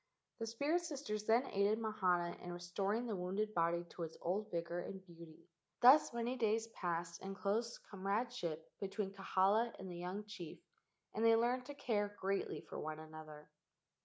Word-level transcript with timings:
The 0.39 0.47
spirit 0.47 0.81
sisters 0.81 1.25
then 1.25 1.45
aided 1.51 1.77
Mahana 1.77 2.35
in 2.41 2.49
restor¬ 2.49 2.97
ing 2.97 3.05
the 3.05 3.15
wounded 3.15 3.53
body 3.53 3.83
to 3.91 4.01
its 4.01 4.17
old 4.19 4.49
vigor 4.49 4.79
and 4.79 4.99
beauty. 5.05 5.47
Thus 5.79 6.11
many 6.11 6.35
days 6.37 6.65
passed 6.69 7.21
in 7.21 7.35
close 7.35 7.79
com¬ 7.93 8.01
radeship 8.03 8.63
between 8.79 9.13
Kahala 9.13 9.75
and 9.77 9.91
the 9.91 9.97
young 9.97 10.25
chief, 10.25 10.57
and 11.13 11.23
they 11.23 11.35
learned 11.35 11.67
to 11.67 11.75
care 11.75 12.17
greatly 12.19 12.61
for 12.61 12.79
one 12.79 12.97
another. 12.97 13.51